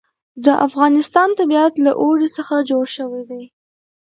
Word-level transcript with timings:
د 0.45 0.47
افغانستان 0.67 1.29
طبیعت 1.39 1.73
له 1.85 1.91
اوړي 2.01 2.27
څخه 2.37 2.55
جوړ 2.69 2.85
شوی 2.97 3.23
دی. 3.29 3.43